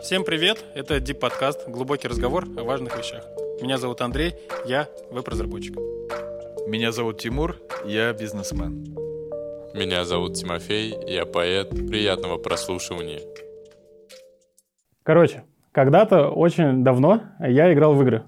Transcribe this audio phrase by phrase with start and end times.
[0.00, 0.64] Всем привет!
[0.74, 3.24] Это Deep подкаст глубокий разговор о важных вещах.
[3.60, 4.34] Меня зовут Андрей,
[4.66, 5.76] я веб-разработчик.
[6.66, 8.84] Меня зовут Тимур, я бизнесмен.
[9.74, 11.70] Меня зовут Тимофей, я поэт.
[11.70, 13.20] Приятного прослушивания.
[15.02, 18.24] Короче, когда-то очень давно я играл в игры.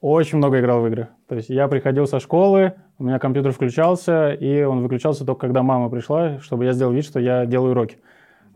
[0.00, 1.08] Очень много играл в игры.
[1.28, 5.62] То есть я приходил со школы, у меня компьютер включался, и он выключался только когда
[5.62, 7.98] мама пришла, чтобы я сделал вид, что я делаю уроки.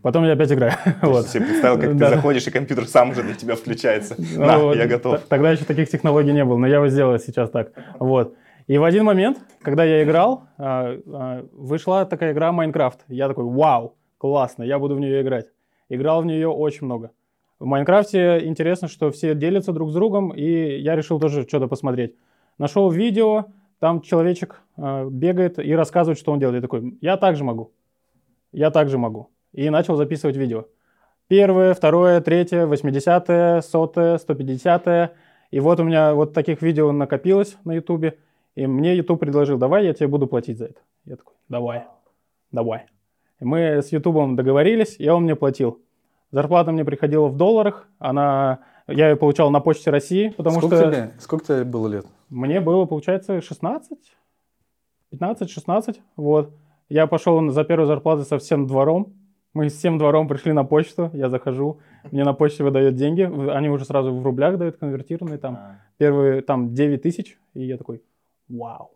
[0.02, 0.74] Потом я опять играю.
[1.02, 1.26] вот.
[1.26, 2.08] Ты себе представил, как да.
[2.08, 4.14] ты заходишь, и компьютер сам уже для тебя включается.
[4.18, 4.76] Ну, На, вот.
[4.76, 5.20] я готов.
[5.28, 7.72] Тогда еще таких технологий не было, но я его сделал сейчас так.
[7.98, 8.34] Вот.
[8.68, 13.00] И в один момент, когда я играл, а, а, вышла такая игра Майнкрафт.
[13.08, 15.46] Я такой, вау, классно, я буду в нее играть.
[15.88, 17.10] Играл в нее очень много.
[17.58, 22.14] В Майнкрафте интересно, что все делятся друг с другом, и я решил тоже что-то посмотреть.
[22.56, 23.46] Нашел видео,
[23.80, 26.56] там человечек а, бегает и рассказывает, что он делает.
[26.56, 27.72] Я такой, я также могу.
[28.52, 30.66] Я также могу и начал записывать видео.
[31.28, 35.12] Первое, второе, третье, восьмидесятое, сотое, сто пятидесятое.
[35.50, 38.18] И вот у меня вот таких видео накопилось на ютубе.
[38.54, 40.80] И мне YouTube предложил, давай я тебе буду платить за это.
[41.04, 41.84] Я такой, давай,
[42.50, 42.86] давай.
[43.40, 45.80] И мы с ютубом договорились, и он мне платил.
[46.32, 50.90] Зарплата мне приходила в долларах, она, я ее получал на почте России, потому Сколько что...
[50.90, 51.10] Тебе?
[51.20, 52.06] Сколько тебе было лет?
[52.28, 53.98] Мне было, получается, 16,
[55.12, 56.52] 15-16, вот.
[56.88, 59.14] Я пошел за первую зарплату со всем двором,
[59.58, 61.80] мы с всем двором пришли на почту, я захожу,
[62.12, 65.56] мне на почте выдают деньги, они уже сразу в рублях дают, конвертированные там.
[65.56, 65.80] А.
[65.96, 68.00] Первые там 9 тысяч, и я такой,
[68.48, 68.92] вау.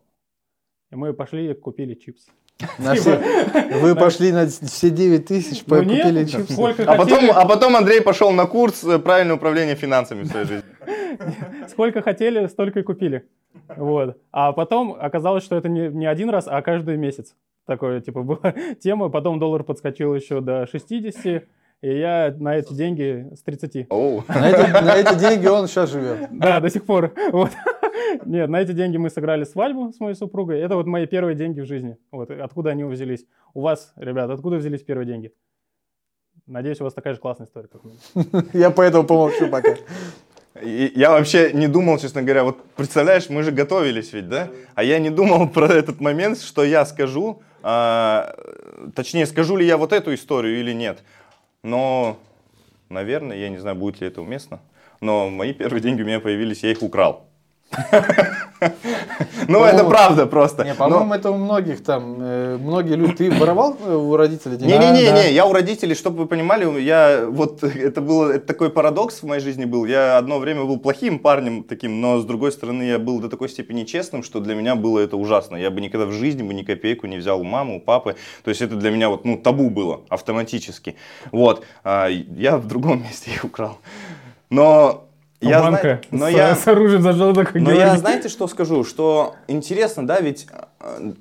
[0.93, 2.31] И мы пошли и купили чипсы.
[2.79, 3.21] На все,
[3.81, 6.63] вы пошли на все 9 тысяч, ну, купили нет, чипсы.
[6.87, 10.71] А потом, а потом Андрей пошел на курс э, правильного управления финансами в своей жизни.
[11.71, 13.29] Сколько хотели, столько и купили.
[13.77, 14.17] Вот.
[14.31, 17.35] А потом оказалось, что это не, не один раз, а каждый месяц.
[17.67, 19.09] Такое, типа, была тема.
[19.09, 21.45] Потом доллар подскочил еще до 60,
[21.83, 23.89] и я на эти деньги с 30.
[23.89, 24.23] Oh.
[24.29, 26.29] На, эти, на эти деньги он сейчас живет.
[26.31, 27.13] Да, до сих пор.
[27.33, 27.51] Вот.
[28.27, 30.61] Нет, на эти деньги мы сыграли свадьбу с моей супругой.
[30.61, 31.97] Это вот мои первые деньги в жизни.
[32.11, 33.27] Вот откуда они взялись.
[33.55, 35.33] У вас, ребят, откуда взялись первые деньги?
[36.47, 38.45] Надеюсь, у вас такая же классная история, как у меня.
[38.53, 39.77] Я поэтому помолчу пока.
[40.61, 44.51] Я вообще не думал, честно говоря, вот представляешь, мы же готовились ведь, да?
[44.75, 48.35] А я не думал про этот момент, что я скажу, а,
[48.95, 51.03] точнее, скажу ли я вот эту историю или нет.
[51.63, 52.19] Но,
[52.89, 54.61] наверное, я не знаю, будет ли это уместно,
[55.01, 57.27] но мои первые деньги у меня появились, я их украл.
[59.49, 60.65] Ну, это правда просто.
[60.65, 63.15] Не, по-моему, это у многих там, э, многие люди.
[63.15, 64.73] Ты воровал э, у родителей деньги?
[64.73, 69.41] Не-не-не, я у родителей, чтобы вы понимали, я вот это был такой парадокс в моей
[69.41, 69.85] жизни был.
[69.85, 73.49] Я одно время был плохим парнем таким, но с другой стороны я был до такой
[73.49, 75.57] степени честным, что для меня было это ужасно.
[75.57, 78.17] Я бы никогда в жизни бы ни копейку не взял у мамы, у папы.
[78.45, 80.97] То есть это для меня вот ну табу было автоматически.
[81.33, 83.79] Вот, а, я в другом месте их украл.
[84.51, 85.09] Но
[85.43, 86.19] я банка зна...
[86.19, 86.55] но с, я...
[86.55, 88.85] с оружием зажал такой Но я знаете, что скажу?
[88.85, 90.47] Что интересно, да, ведь
[90.81, 91.13] э,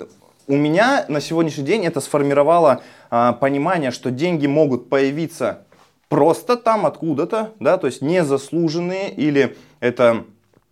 [0.48, 5.66] у меня на сегодняшний день это сформировало а, понимание, что деньги могут появиться
[6.10, 10.26] просто там откуда-то, да, то есть незаслуженные или это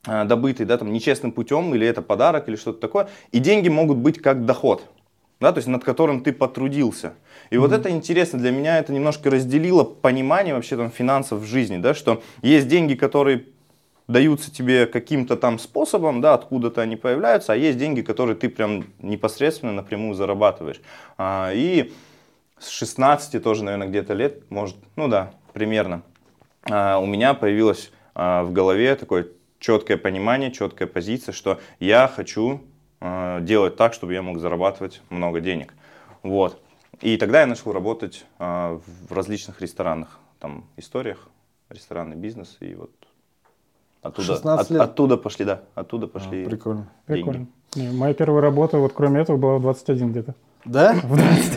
[0.06, 3.10] а, добытый, да, там нечестным путем, или это подарок, или что-то такое.
[3.32, 4.84] И деньги могут быть как доход
[5.40, 7.14] да, то есть над которым ты потрудился.
[7.50, 7.60] И mm-hmm.
[7.60, 11.94] вот это интересно, для меня это немножко разделило понимание вообще там финансов в жизни, да,
[11.94, 13.46] что есть деньги, которые
[14.10, 18.86] даются тебе каким-то там способом, да, откуда-то они появляются, а есть деньги, которые ты прям
[19.00, 20.82] непосредственно напрямую зарабатываешь.
[21.18, 21.94] А, и
[22.58, 26.02] с 16 тоже, наверное, где-то лет, может, ну да, примерно,
[26.70, 29.28] а, у меня появилось а, в голове такое
[29.60, 32.62] четкое понимание, четкая позиция, что я хочу
[33.02, 35.74] делать так, чтобы я мог зарабатывать много денег.
[36.24, 36.62] Вот.
[37.02, 41.30] И тогда я начал работать э, в различных ресторанах, там, историях,
[41.70, 42.92] ресторанный бизнес, и вот
[44.02, 46.90] оттуда, от, оттуда пошли, да, оттуда пошли а, прикольно.
[47.08, 47.48] деньги.
[47.76, 47.94] Прикольно.
[47.94, 50.36] моя первая работа, вот кроме этого, была в 21 где-то.
[50.66, 50.96] Да?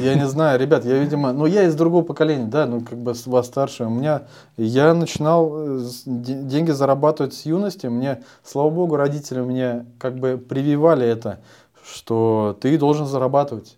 [0.00, 3.14] Я не знаю, ребят, я, видимо, ну я из другого поколения, да, ну как бы
[3.26, 3.84] вас старше.
[3.84, 4.22] У меня,
[4.56, 7.88] я начинал э, деньги зарабатывать с юности.
[7.88, 11.40] Мне, слава богу, родители мне как бы прививали это,
[11.84, 13.76] что ты должен зарабатывать.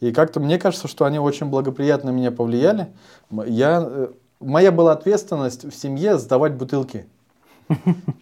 [0.00, 2.88] И как-то мне кажется, что они очень благоприятно на меня повлияли.
[3.30, 4.08] Я, э,
[4.40, 7.06] моя была ответственность в семье сдавать бутылки.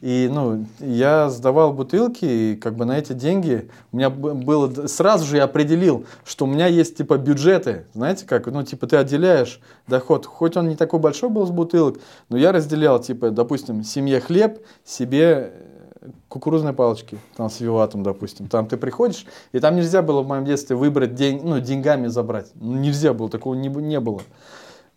[0.01, 4.87] И, ну, я сдавал бутылки, и как бы на эти деньги у меня было...
[4.87, 7.87] Сразу же я определил, что у меня есть, типа, бюджеты.
[7.95, 8.47] Знаете как?
[8.47, 10.27] Ну, типа, ты отделяешь доход.
[10.27, 11.99] Хоть он не такой большой был с бутылок,
[12.29, 15.53] но я разделял, типа, допустим, семье хлеб, себе
[16.01, 18.49] э, кукурузные палочки, там, с виватом, допустим.
[18.49, 22.51] Там ты приходишь, и там нельзя было в моем детстве выбрать день, ну, деньгами забрать.
[22.55, 24.21] Ну, нельзя было, такого не, не было.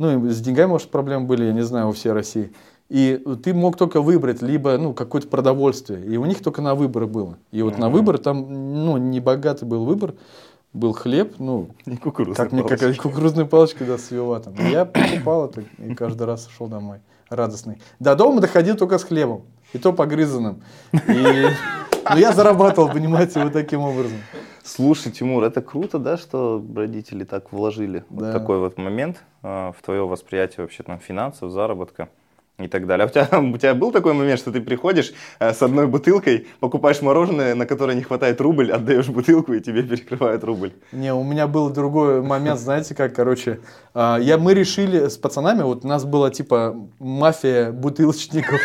[0.02, 2.52] Ну, и с деньгами, может, проблемы были, я не знаю, у всей России.
[2.92, 6.06] И ты мог только выбрать либо ну, какое-то продовольствие.
[6.06, 7.38] И у них только на выбор было.
[7.54, 10.14] И вот на выбор там ну, не богатый был выбор.
[10.74, 14.56] Был хлеб, ну, И кукурузные как мне как кукурузные палочки, да, с виватом.
[14.56, 17.00] И я покупал это и каждый раз шел домой
[17.30, 17.82] радостный.
[18.02, 19.44] До дома доходил только с хлебом.
[19.72, 20.62] И то погрызанным.
[20.92, 21.48] И...
[22.10, 24.18] Ну, я зарабатывал, понимаете, вот таким образом.
[24.64, 28.34] Слушай, Тимур, это круто, да, что родители так вложили вот Да.
[28.34, 32.10] такой вот момент э, в твое восприятие вообще там финансов, заработка
[32.66, 33.06] и так далее.
[33.06, 36.48] А у тебя, у тебя был такой момент, что ты приходишь э, с одной бутылкой,
[36.60, 40.72] покупаешь мороженое, на которое не хватает рубль, отдаешь бутылку и тебе перекрывают рубль.
[40.92, 43.60] Не, у меня был другой момент, знаете как, короче,
[43.94, 48.60] а, я, мы решили с пацанами, вот у нас была типа мафия бутылочников,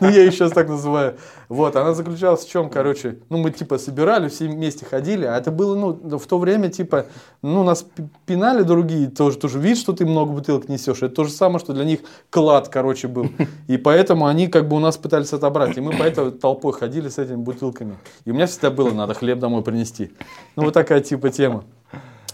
[0.00, 1.16] ну я ее сейчас так называю,
[1.48, 5.50] вот, она заключалась в чем, короче, ну мы типа собирали, все вместе ходили, а это
[5.50, 7.06] было, ну, в то время типа,
[7.42, 11.24] ну нас пи- пинали другие, тоже, тоже вид, что ты много бутылок несешь, это то
[11.24, 12.00] же самое, что для них
[12.30, 13.28] клад, короче, был,
[13.66, 17.18] и поэтому они как бы у нас пытались отобрать, и мы поэтому толпой ходили с
[17.18, 20.12] этими бутылками, и у меня всегда было, надо хлеб домой принести,
[20.56, 21.64] ну вот такая типа тема.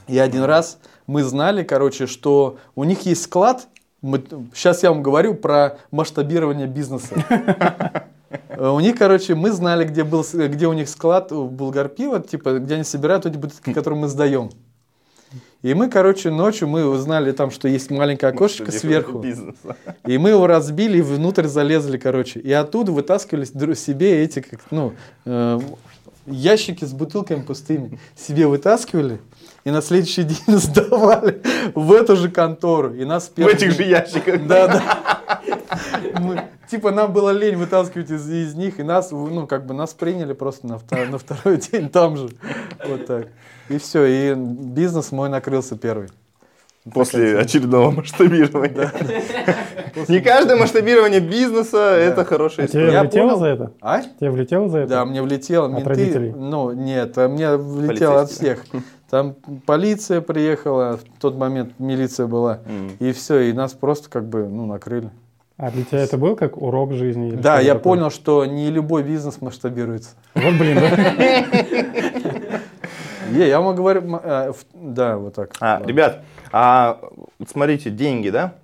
[0.09, 3.69] И один раз мы знали, короче, что у них есть склад.
[4.53, 7.15] сейчас я вам говорю про масштабирование бизнеса.
[8.59, 12.75] У них, короче, мы знали, где, был, где у них склад в Булгарпиво, типа, где
[12.75, 14.51] они собирают эти бутылки, которые мы сдаем.
[15.63, 19.19] И мы, короче, ночью мы узнали там, что есть маленькое окошечко Что сверху.
[19.19, 19.77] бизнеса.
[20.07, 22.41] И мы его разбили и внутрь залезли, короче.
[22.41, 24.93] И оттуда вытаскивали себе эти, как, ну,
[25.25, 25.61] э,
[26.27, 28.01] ящики с бутылками пустыми.
[28.17, 29.21] Себе вытаскивали
[29.65, 31.41] и на следующий день сдавали
[31.75, 32.95] в эту же контору.
[32.95, 34.47] И нас В этих же ящиках.
[34.47, 35.41] Да, да.
[36.21, 39.93] Мы- типа нам было лень вытаскивать из, из них, и нас, ну, как бы нас
[39.95, 42.29] приняли просто на, втор- на второй день там же.
[42.87, 43.29] Вот так.
[43.69, 46.09] И все, и бизнес мой накрылся первый.
[46.93, 48.91] После очередного масштабирования.
[50.09, 52.93] Не каждое масштабирование бизнеса это хорошая А тебе история.
[52.93, 53.39] Я влетело понял.
[53.39, 53.73] за это?
[53.81, 54.03] А?
[54.03, 54.89] Тебе влетело за это?
[54.89, 55.67] Да, мне влетело.
[55.67, 56.33] От менты, родителей?
[56.37, 58.65] Ну, нет, а мне влетело от всех.
[59.11, 59.37] Там
[59.67, 62.61] полиция приехала, в тот момент милиция была.
[62.99, 65.11] И все, и нас просто как бы, ну, накрыли.
[65.59, 67.29] А для тебя это был как урок жизни?
[67.29, 67.83] или Да, я такое?
[67.97, 70.11] понял, что не любой бизнес масштабируется.
[70.35, 70.89] Вот блин, да?
[73.33, 75.55] Е, я вам говорю, в- да, вот так.
[75.61, 76.99] А, ребят, а
[77.39, 78.55] вот смотрите, деньги, да?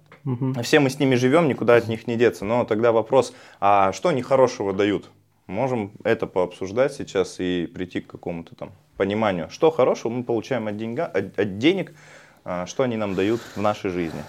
[0.62, 2.44] Все мы с ними живем, никуда от них не деться.
[2.44, 5.08] Но тогда вопрос, а что они хорошего дают?
[5.46, 9.49] Можем это пообсуждать сейчас и прийти к какому-то там пониманию.
[9.49, 11.94] Что хорошего мы получаем от, деньга, от, от денег,
[12.44, 14.20] а, что они нам дают в нашей жизни.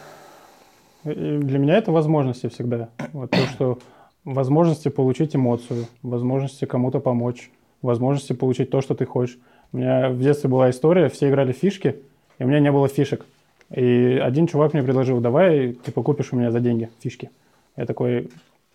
[1.03, 2.89] Для меня это возможности всегда.
[3.13, 3.79] Вот то, что
[4.25, 7.51] возможности получить эмоцию, возможности кому-то помочь,
[7.81, 9.37] возможности получить то, что ты хочешь.
[9.71, 11.97] У меня в детстве была история, все играли в фишки,
[12.37, 13.25] и у меня не было фишек.
[13.73, 17.29] И один чувак мне предложил, давай, типа, купишь у меня за деньги фишки.
[17.77, 18.29] Я такой,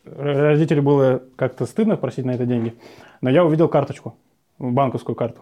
[0.06, 2.74] р- родителю было как-то стыдно просить на это деньги,
[3.20, 4.14] но я увидел карточку,
[4.58, 5.40] банковскую карту.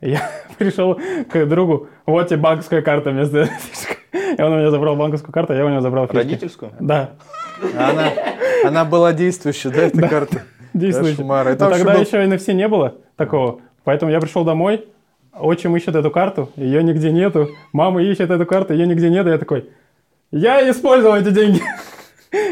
[0.00, 4.01] И я пришел к другу, вот тебе банковская карта вместо фишек.
[4.36, 6.16] И он у меня забрал банковскую карту, а я у него забрал фишки.
[6.16, 6.72] Родительскую?
[6.80, 7.10] Да,
[7.76, 8.12] Она,
[8.64, 10.42] она была действующая, да, эта карта?
[10.74, 10.78] И
[11.50, 13.60] Но там еще тогда был- еще NFC не было такого.
[13.84, 14.86] Поэтому я пришел домой,
[15.38, 17.48] отчим ищет эту карту, ее нигде нету.
[17.72, 19.28] Мама ищет эту карту, ее нигде нету.
[19.28, 19.68] Я такой,
[20.30, 21.60] я использовал эти деньги.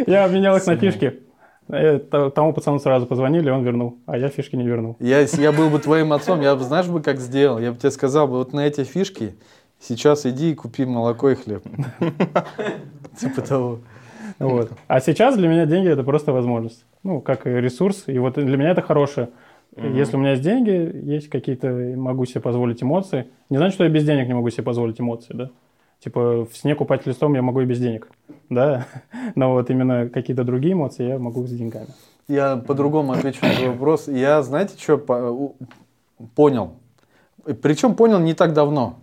[0.07, 1.21] Я обменял их на фишки.
[1.69, 1.99] Э,
[2.35, 4.97] Тому пацану сразу позвонили, он вернул, а я фишки не вернул.
[4.99, 7.59] Я, если я был бы твоим отцом, я бы, знаешь бы, как сделал?
[7.61, 9.37] Я бы тебе сказал бы, вот на эти фишки
[9.81, 11.65] сейчас иди и купи молоко и хлеб.
[13.19, 13.81] Типа того.
[14.39, 14.73] Вот.
[14.87, 16.85] А сейчас для меня деньги это просто возможность.
[17.03, 18.05] Ну, как и ресурс.
[18.07, 19.31] И вот для меня это хорошее.
[19.77, 23.29] Если у меня есть деньги, есть какие-то, могу себе позволить эмоции.
[23.51, 25.51] Не значит, что я без денег не могу себе позволить эмоции, да?
[26.01, 28.09] Типа в снег упасть листом я могу и без денег,
[28.49, 28.87] да?
[29.35, 31.89] Но вот именно какие-то другие эмоции я могу с деньгами.
[32.27, 34.09] Я по-другому отвечу на твой вопрос.
[34.09, 35.55] Я, знаете, что
[36.35, 36.73] понял?
[37.63, 38.99] Причем понял не так давно.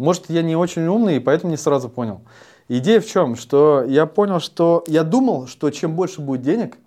[0.00, 2.22] Может, я не очень умный, и поэтому не сразу понял.
[2.68, 3.36] Идея в чем?
[3.36, 6.78] Что я понял, что я думал, что чем больше будет денег,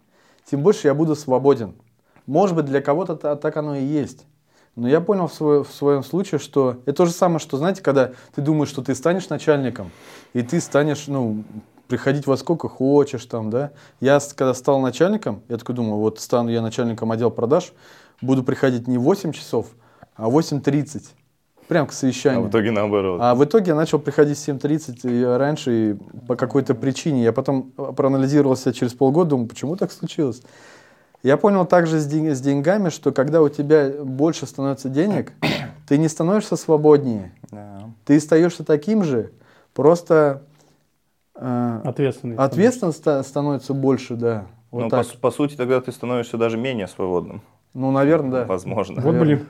[0.49, 1.75] тем больше я буду свободен.
[2.25, 4.25] Может быть, для кого-то та- так оно и есть.
[4.75, 7.83] Но я понял в, свой- в своем случае, что это то же самое, что, знаете,
[7.83, 9.91] когда ты думаешь, что ты станешь начальником,
[10.33, 11.43] и ты станешь, ну,
[11.87, 13.73] приходить во сколько хочешь там, да.
[14.01, 17.73] Я, когда стал начальником, я такой думаю, вот стану я начальником отдела продаж,
[18.23, 19.67] буду приходить не в 8 часов,
[20.15, 21.03] а в 8.30.
[21.73, 22.43] Прям к А совещанию.
[22.43, 23.19] в итоге наоборот.
[23.19, 25.93] А в итоге я начал приходить в 7.30 и раньше и
[26.27, 27.23] по какой-то причине.
[27.23, 30.43] Я потом проанализировал себя через полгода, думаю, почему так случилось.
[31.23, 35.31] Я понял также с, день- с деньгами, что когда у тебя больше становится денег,
[35.87, 37.31] ты не становишься свободнее.
[37.49, 37.89] Да.
[38.05, 39.31] Ты остаешься таким же,
[39.73, 40.43] просто
[41.33, 41.81] э,
[42.37, 44.45] ответственность ста- становится больше, да.
[44.69, 45.07] Вот ну, по, так.
[45.19, 47.41] по сути, тогда ты становишься даже менее свободным.
[47.73, 48.45] Ну, наверное, да.
[48.45, 49.01] Возможно.
[49.01, 49.47] Вот блин.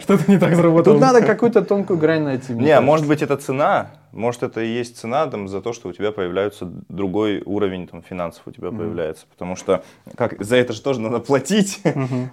[0.00, 0.96] Что-то не так заработало.
[0.96, 2.52] Тут надо какую-то тонкую грань найти.
[2.52, 5.92] Не, может быть, это цена, может, это и есть цена там, за то, что у
[5.92, 9.26] тебя появляется другой уровень там, финансов у тебя появляется.
[9.30, 9.84] Потому что
[10.16, 11.80] как, за это же тоже надо платить.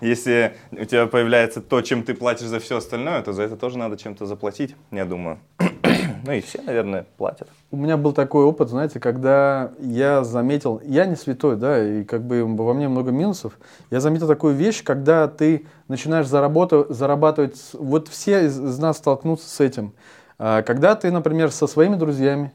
[0.01, 3.77] Если у тебя появляется то, чем ты платишь за все остальное, то за это тоже
[3.77, 5.38] надо чем-то заплатить, я думаю.
[6.24, 7.48] Ну и все, наверное, платят.
[7.72, 12.24] У меня был такой опыт, знаете, когда я заметил, я не святой, да, и как
[12.24, 13.58] бы во мне много минусов,
[13.92, 19.48] я заметил такую вещь, когда ты начинаешь зарабатывать, с- вот все из, из нас столкнутся
[19.50, 19.94] с этим,
[20.42, 22.54] А, когда ты, например, со своими друзьями,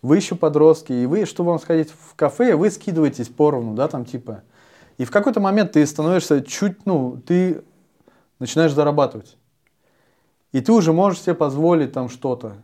[0.00, 4.04] вы еще подростки, и вы, чтобы вам сходить в кафе, вы скидываетесь поровну, да, там
[4.06, 4.42] типа,
[4.96, 7.62] и в какой-то момент ты становишься чуть, ну, ты
[8.38, 9.36] начинаешь зарабатывать.
[10.52, 12.54] И ты уже можешь себе позволить там что-то,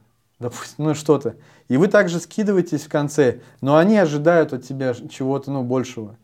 [0.43, 1.37] допустим, ну что-то.
[1.69, 6.17] И вы также скидываетесь в конце, но они ожидают от тебя чего-то, ну, большего.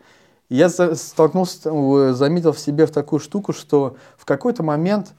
[0.49, 5.13] И я столкнулся, э, заметил в себе в такую штуку, что в какой-то момент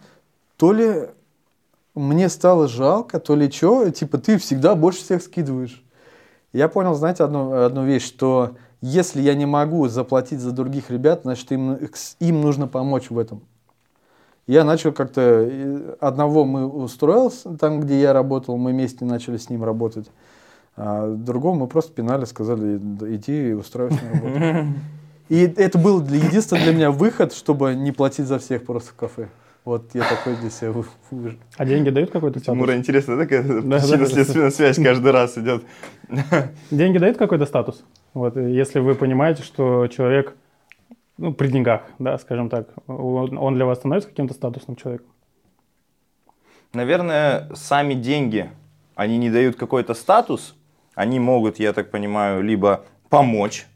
[0.58, 1.10] то ли
[1.96, 5.84] мне стало жалко, то ли что, типа ты всегда больше всех скидываешь.
[6.54, 11.22] Я понял, знаете, одну, одну вещь, что если я не могу заплатить за других ребят,
[11.24, 11.78] значит им,
[12.20, 13.44] им нужно помочь в этом.
[14.50, 15.96] Я начал как-то...
[16.00, 20.10] Одного мы устроился, там, где я работал, мы вместе начали с ним работать.
[20.76, 24.74] А другого мы просто пинали, сказали, «Да иди и устраивайся на работу.
[25.30, 28.96] И это был для, единственный для меня выход, чтобы не платить за всех просто в
[28.96, 29.28] кафе.
[29.66, 31.38] Вот я такой для себя вы- выжил.
[31.56, 32.56] А деньги дают какой-то статус?
[32.56, 35.62] Тимура, интересно, да, какая Да, причинно-следственная связь каждый раз идет?
[36.72, 37.84] Деньги дают какой-то статус?
[38.16, 40.34] Вот, если вы понимаете, что человек,
[41.20, 45.08] ну, при деньгах, да, скажем так, он, для вас становится каким-то статусным человеком?
[46.74, 48.50] Наверное, сами деньги,
[48.96, 50.56] они не дают какой-то статус,
[50.96, 53.68] они могут, я так понимаю, либо помочь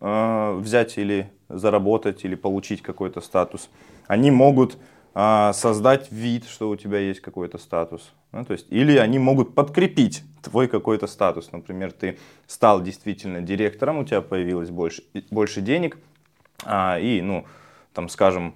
[0.00, 3.70] э, взять или заработать, или получить какой-то статус.
[4.06, 4.76] Они могут
[5.14, 8.12] э, создать вид, что у тебя есть какой-то статус.
[8.32, 11.52] Ну, то есть, или они могут подкрепить твой какой-то статус.
[11.52, 15.98] Например, ты стал действительно директором, у тебя появилось больше, больше денег,
[16.64, 17.46] а, и, ну,
[17.92, 18.54] там, скажем,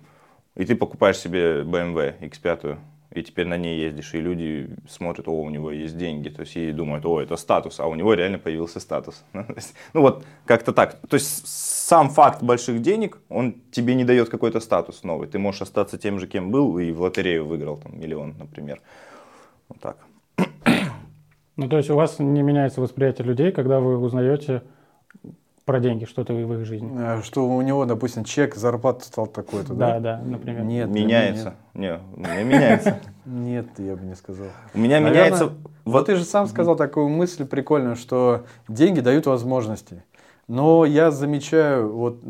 [0.54, 2.78] и ты покупаешь себе BMW X5,
[3.14, 6.56] и теперь на ней ездишь, и люди смотрят, о, у него есть деньги, то есть
[6.56, 9.22] и думают, о, это статус, а у него реально появился статус.
[9.32, 9.44] Ну,
[9.92, 10.98] Ну вот, как-то так.
[11.08, 15.28] То есть сам факт больших денег, он тебе не дает какой-то статус новый.
[15.28, 18.80] Ты можешь остаться тем же, кем был, и в лотерею выиграл там миллион, например.
[19.68, 19.96] Вот так.
[21.56, 24.62] Ну, то есть у вас не меняется восприятие людей, когда вы узнаете
[25.64, 26.90] про деньги, что-то в их жизни.
[26.98, 30.16] А, Что у него, допустим, чек, зарплата стал такой-то, Да, да?
[30.18, 30.64] да, например.
[30.64, 30.88] Нет.
[30.88, 31.54] меняется.
[31.74, 32.98] Не, у меня меняется.
[33.24, 34.46] Нет, Нет, я бы не сказал.
[34.74, 35.52] У меня меняется...
[35.84, 40.04] Вот ты же сам сказал такую мысль прикольную, что деньги дают возможности.
[40.48, 42.20] Но я замечаю, вот,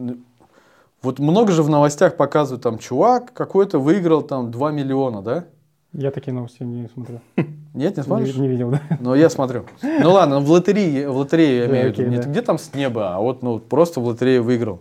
[1.03, 5.45] вот много же в новостях показывают, там, чувак какой-то выиграл там 2 миллиона, да?
[5.93, 7.21] Я такие новости не смотрю.
[7.75, 8.35] Нет, не смотришь?
[8.35, 8.81] Не, не видел, да.
[9.01, 9.65] Но я смотрю.
[9.83, 12.11] Ну ладно, в лотерее, в лотерее я имею в виду.
[12.11, 14.81] Не где там с неба, а вот ну, просто в лотерее выиграл.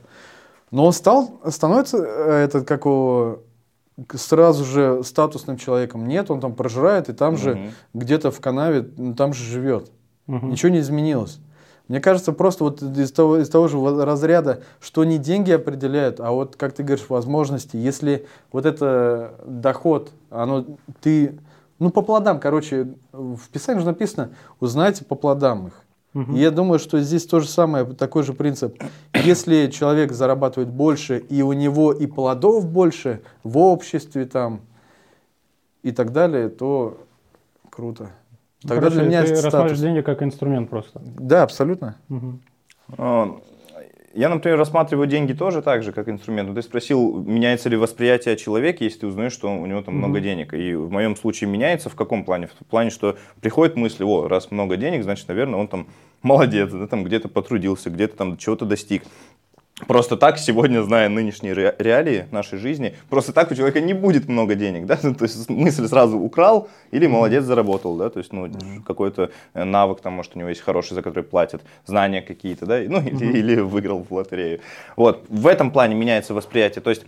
[0.72, 3.42] Но он стал, становится э, этот, как его,
[4.14, 6.08] сразу же статусным человеком.
[6.08, 9.92] Нет, он там прожирает и там же где-то в канаве, ну, там же живет.
[10.28, 11.40] Ничего не изменилось.
[11.92, 16.32] Мне кажется, просто вот из того, из того же разряда, что не деньги определяют, а
[16.32, 17.76] вот, как ты говоришь, возможности.
[17.76, 20.64] Если вот это доход, оно,
[21.02, 21.38] ты,
[21.80, 24.30] ну, по плодам, короче, в Писании же написано,
[24.62, 25.74] узнайте по плодам их.
[26.34, 28.82] И я думаю, что здесь то же самое, такой же принцип.
[29.14, 34.62] Если человек зарабатывает больше, и у него и плодов больше в обществе там
[35.84, 36.98] и так далее, то
[37.70, 38.12] круто.
[38.62, 39.80] Тогда Короче, для меня ты это рассматриваешь статус.
[39.82, 41.02] деньги как инструмент просто.
[41.04, 41.96] Да, абсолютно.
[42.98, 43.40] А,
[44.14, 46.50] Я, например, рассматриваю деньги тоже так же, как инструмент.
[46.50, 49.96] Вот Ты спросил, меняется ли восприятие о человеке, если ты узнаешь, что у него там
[49.96, 50.54] много денег.
[50.54, 52.48] И в моем случае меняется в каком плане?
[52.48, 55.88] В плане, что приходит мысль, о, раз много денег, значит, наверное, он там
[56.22, 59.04] молодец, да, там где-то потрудился, где-то там чего-то достиг.
[59.88, 64.28] Просто так сегодня, зная нынешние ре- реалии нашей жизни, просто так у человека не будет
[64.28, 68.50] много денег, да, то есть мысль сразу украл или молодец заработал, да, то есть ну
[68.86, 72.80] какой-то э, навык там, может у него есть хороший, за который платят, знания какие-то, да,
[72.88, 74.60] ну или, или выиграл в лотерею.
[74.96, 77.06] Вот в этом плане меняется восприятие, то есть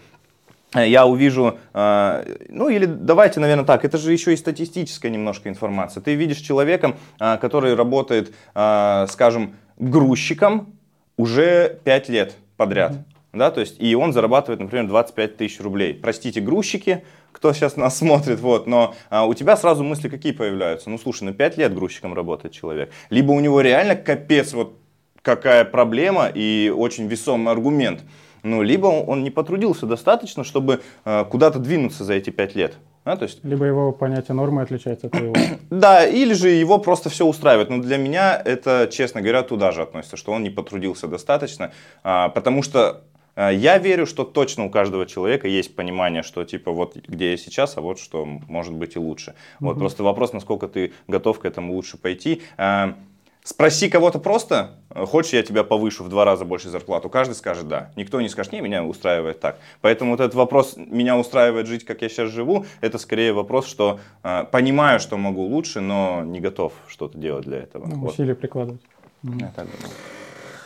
[0.73, 5.49] э, я увижу, э, ну или давайте, наверное, так, это же еще и статистическая немножко
[5.49, 6.01] информация.
[6.01, 10.73] Ты видишь человека, который работает, скажем, грузчиком
[11.17, 12.93] уже 5 лет подряд.
[13.34, 15.96] Да, то есть, и он зарабатывает, например, 25 тысяч рублей.
[15.96, 20.91] Простите, грузчики, кто сейчас нас смотрит, вот, но а, у тебя сразу мысли какие появляются?
[20.91, 22.91] Ну, слушай, ну 5 лет грузчиком работает человек.
[23.10, 24.77] Либо у него реально капец, вот
[25.24, 28.01] какая проблема и очень весомый аргумент.
[28.43, 32.75] Ну, либо он, не потрудился достаточно, чтобы а, куда-то двинуться за эти 5 лет.
[33.05, 35.36] А, то есть, Либо его понятие нормы отличается от твоего.
[35.69, 37.69] да, или же его просто все устраивает.
[37.69, 41.72] Но для меня это, честно говоря, туда же относится, что он не потрудился достаточно,
[42.03, 43.03] а, потому что
[43.36, 47.38] а, я верю, что точно у каждого человека есть понимание, что типа вот где я
[47.38, 49.36] сейчас, а вот что может быть и лучше.
[49.60, 52.41] Вот просто вопрос, насколько ты готов к этому лучше пойти.
[52.57, 52.95] А,
[53.43, 57.67] Спроси кого-то просто, э, хочешь я тебя повышу в два раза больше зарплату, каждый скажет
[57.67, 57.91] да.
[57.97, 59.59] Никто не скажет, не, меня устраивает так.
[59.81, 64.00] Поэтому вот этот вопрос, меня устраивает жить, как я сейчас живу, это скорее вопрос, что
[64.23, 67.85] э, понимаю, что могу лучше, но не готов что-то делать для этого.
[67.85, 68.13] Ну, Вот.
[68.13, 68.81] Усилия прикладывать.
[69.23, 69.93] Я так думаю.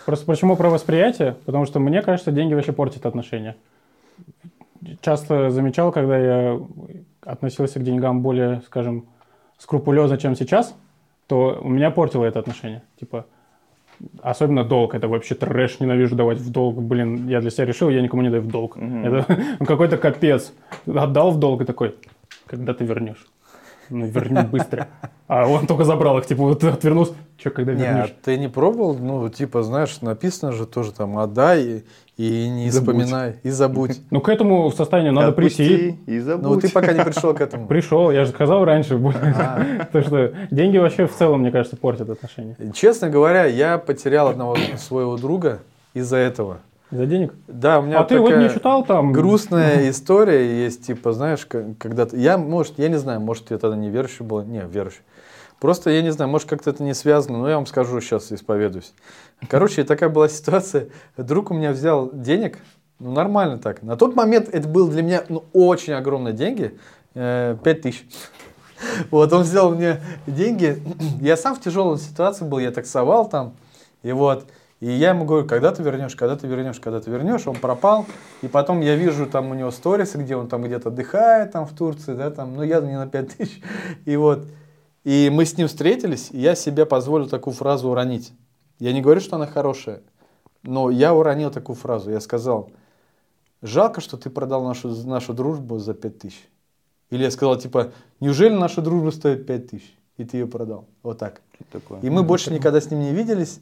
[0.06, 1.36] Просто почему про восприятие?
[1.46, 3.56] Потому что мне кажется, деньги вообще портят отношения.
[5.02, 6.62] Часто замечал, когда я
[7.22, 9.08] относился к деньгам более, скажем,
[9.58, 10.76] скрупулезно, чем сейчас,
[11.28, 12.84] то у меня портило это отношение.
[13.00, 13.26] Типа,
[14.22, 16.82] особенно долг, это вообще трэш, ненавижу давать в долг.
[16.82, 18.78] Блин, я для себя решил, я никому не даю в долг.
[18.78, 19.26] Это
[19.60, 20.54] ну, какой-то капец.
[20.86, 21.96] Отдал в долг и такой,
[22.46, 23.26] когда ты вернешь?
[23.90, 24.88] Ну, верни быстро.
[25.28, 27.14] А он только забрал их, типа, вот отвернулся.
[27.38, 28.16] Че, когда Не, вернешь?
[28.24, 28.98] ты не пробовал?
[28.98, 31.86] Ну, типа, знаешь, написано же тоже там отдай
[32.18, 32.96] и, не Забудь.
[32.96, 34.02] вспоминай, и забудь.
[34.12, 36.00] Ну, к этому состоянию надо Отпусти прийти.
[36.08, 36.44] и забудь.
[36.56, 37.68] Ну, ты пока не пришел к этому.
[37.68, 38.98] Пришел, я же сказал раньше.
[39.38, 39.86] А.
[39.92, 42.56] То, что деньги вообще в целом, мне кажется, портят отношения.
[42.74, 45.60] Честно говоря, я потерял одного своего друга
[45.94, 46.58] из-за этого.
[46.90, 47.34] За денег?
[47.48, 49.12] Да, у меня А ты вот не такая читал там?
[49.12, 52.18] грустная история есть, типа, знаешь, к- когда ты...
[52.18, 54.42] Я, может, я не знаю, может, я тогда не верующий был.
[54.44, 55.02] Не, верующий.
[55.60, 58.94] Просто, я не знаю, может, как-то это не связано, но я вам скажу сейчас, исповедуюсь.
[59.50, 60.90] Короче, такая была ситуация.
[61.16, 62.58] Друг у меня взял денег,
[63.00, 63.84] ну, нормально так.
[63.84, 66.78] На тот момент это было для меня, ну, очень огромные деньги.
[67.14, 68.06] э, Пять тысяч.
[69.10, 70.82] Вот, он взял мне деньги.
[71.22, 73.56] Я сам в тяжелой ситуации был, я таксовал там.
[74.04, 74.46] И вот,
[74.80, 78.06] и я ему говорю, когда ты вернешь, когда ты вернешь, когда ты вернешь, он пропал.
[78.44, 81.74] И потом я вижу там у него сторисы, где он там где-то отдыхает там в
[81.76, 83.62] Турции, да, там, ну я не на 5 тысяч.
[84.06, 84.46] И вот,
[85.04, 88.34] и мы с ним встретились, и я себе позволил такую фразу уронить.
[88.80, 90.02] Я не говорю, что она хорошая,
[90.64, 92.12] но я уронил такую фразу.
[92.12, 92.72] Я сказал,
[93.62, 96.48] жалко, что ты продал нашу, нашу дружбу за 5 тысяч.
[97.10, 100.86] Или я сказал, типа, неужели наша дружба стоит 5 тысяч, и ты ее продал?
[101.04, 101.42] Вот так.
[101.72, 102.02] Такое?
[102.02, 103.60] И мы больше никогда с ним не виделись.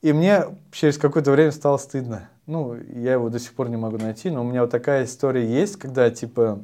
[0.00, 2.28] И мне через какое-то время стало стыдно.
[2.46, 5.46] Ну, я его до сих пор не могу найти, но у меня вот такая история
[5.46, 6.60] есть, когда, типа,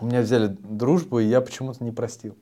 [0.00, 2.36] у меня взяли дружбу, и я почему-то не простил.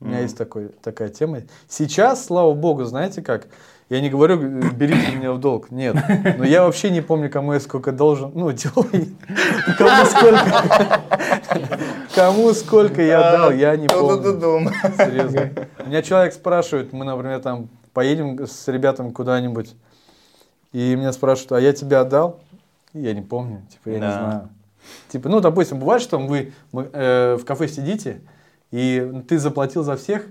[0.00, 1.42] У меня есть такой, такая тема.
[1.68, 3.48] Сейчас, слава богу, знаете как?
[3.88, 5.70] Я не говорю, э, берите меня в долг.
[5.70, 5.96] Нет.
[6.36, 8.30] Но я вообще не помню, кому я сколько должен.
[8.34, 9.16] Ну, делай.
[9.76, 11.00] Кому сколько.
[12.14, 14.70] Кому сколько я дал, я не помню.
[14.96, 15.50] Серьезно.
[15.86, 19.74] Меня человек спрашивает, мы, например, там поедем с ребятами куда-нибудь,
[20.72, 22.40] и меня спрашивают, а я тебе отдал?
[22.92, 24.06] И я не помню, типа, я Да.
[24.06, 24.48] не знаю.
[25.08, 28.20] Типа, ну, допустим, бывает, что вы э, в кафе сидите,
[28.70, 30.26] и ты заплатил за всех,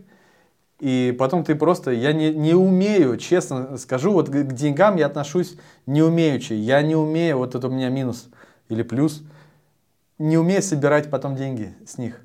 [0.80, 5.58] и потом ты просто, я не, не умею, честно скажу, вот к, деньгам я отношусь
[5.88, 6.54] не умеючи.
[6.54, 8.30] Я не умею, вот это у меня минус
[8.70, 9.24] или плюс,
[10.20, 12.22] не умею собирать потом деньги с них.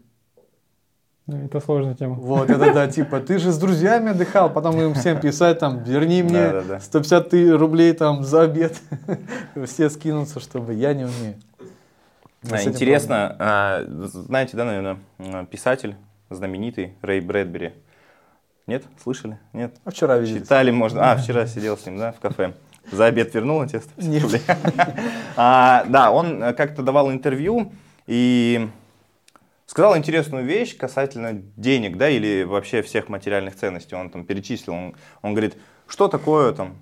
[1.26, 2.16] Да, Это сложная тема.
[2.16, 6.22] Вот, это да, типа, ты же с друзьями отдыхал, потом им всем писать, там, верни
[6.22, 6.80] мне Да-да-да.
[6.80, 8.78] 150 ты рублей там за обед.
[9.66, 11.36] Все скинутся, чтобы я не умею.
[12.44, 15.96] Этим Интересно, а, знаете, да, наверное, писатель
[16.28, 17.72] знаменитый Рэй Брэдбери.
[18.66, 18.84] Нет?
[19.02, 19.38] Слышали?
[19.52, 19.76] Нет?
[19.84, 20.42] А вчера виделись.
[20.42, 21.12] Читали, можно.
[21.12, 22.54] А, вчера сидел с ним, да, в кафе.
[22.90, 24.22] За обед вернул тебе 150 Нет.
[24.22, 24.42] рублей?
[25.36, 27.72] А, Да, он э, как-то давал интервью
[28.06, 28.68] и
[29.66, 33.94] сказал интересную вещь касательно денег, да, или вообще всех материальных ценностей.
[33.94, 36.76] Он там перечислил, он, он говорит, что такое там,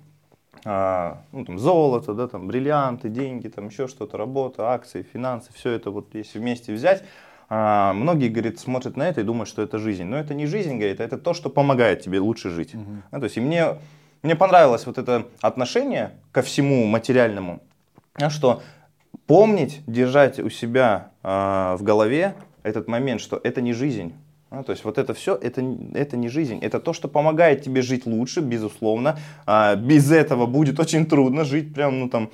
[0.65, 5.71] а, ну, там золото, да, там бриллианты, деньги, там еще что-то, работа, акции, финансы, все
[5.71, 7.03] это вот если вместе взять,
[7.49, 10.05] а, многие, говорит, смотрят на это и думают, что это жизнь.
[10.05, 12.75] Но это не жизнь, говорит, а это то, что помогает тебе лучше жить.
[13.11, 13.77] Да, то есть и мне,
[14.23, 17.61] мне понравилось вот это отношение ко всему материальному,
[18.13, 18.61] а, что
[19.27, 24.13] помнить, держать у себя а, в голове этот момент, что это не жизнь.
[24.51, 27.81] А, то есть вот это все, это, это не жизнь, это то, что помогает тебе
[27.81, 29.17] жить лучше, безусловно.
[29.45, 32.29] А, без этого будет очень трудно жить прям, ну там,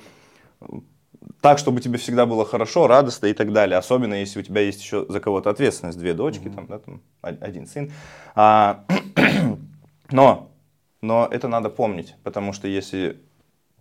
[1.40, 3.78] так, чтобы тебе всегда было хорошо, радостно и так далее.
[3.78, 7.68] Особенно, если у тебя есть еще за кого-то ответственность, две дочки, там, да, там, один
[7.68, 7.92] сын.
[8.34, 8.84] А,
[10.10, 10.50] но,
[11.00, 13.20] но это надо помнить, потому что если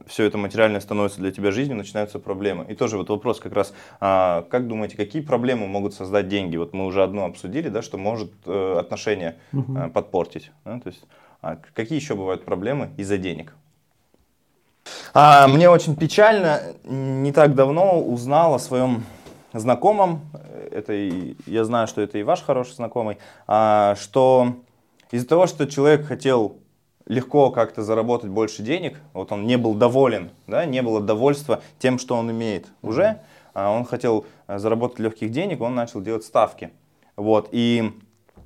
[0.05, 2.65] все это материальное становится для тебя жизнью, начинаются проблемы.
[2.69, 6.57] И тоже вот вопрос как раз, а, как думаете, какие проблемы могут создать деньги?
[6.57, 10.51] Вот мы уже одну обсудили, да, что может э, отношения э, подпортить.
[10.65, 10.79] Да?
[10.79, 11.03] То есть,
[11.41, 13.53] а какие еще бывают проблемы из-за денег?
[15.13, 19.03] А, мне очень печально, не так давно узнал о своем
[19.53, 20.21] знакомом,
[20.71, 24.55] это и, я знаю, что это и ваш хороший знакомый, а, что
[25.11, 26.57] из-за того, что человек хотел
[27.07, 31.99] легко как-то заработать больше денег, вот он не был доволен, да, не было довольства тем,
[31.99, 33.21] что он имеет уже,
[33.53, 36.71] а он хотел э, заработать легких денег, он начал делать ставки.
[37.15, 37.91] Вот, и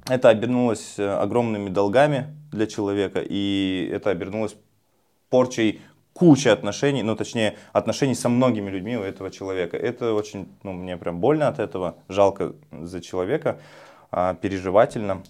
[0.08, 4.56] это обернулось э, огромными долгами для человека, и это обернулось
[5.30, 5.82] порчей
[6.14, 9.78] кучи отношений, ну точнее отношений со многими людьми у этого человека.
[9.78, 13.60] Это очень, ну мне прям больно от этого, жалко за человека,
[14.12, 15.24] а, переживательно.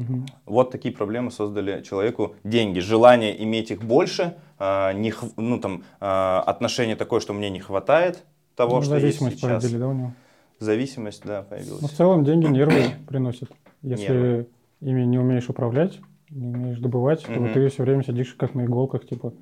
[0.00, 0.26] Угу.
[0.46, 6.42] Вот такие проблемы создали человеку деньги, желание иметь их больше, а, не, ну там а,
[6.46, 8.24] отношение такое, что мне не хватает
[8.56, 9.40] того, ну, что есть сейчас.
[9.40, 10.12] Породили, да, у него?
[10.58, 11.82] Зависимость, да, появилась.
[11.82, 13.50] Ну, в целом деньги нервы приносят.
[13.82, 14.48] Если нервы.
[14.80, 17.48] ими не умеешь управлять, не умеешь добывать, то угу.
[17.52, 19.32] ты все время сидишь как на иголках, типа,